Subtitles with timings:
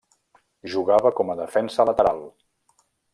[0.75, 2.25] Jugava com a defensa lateral.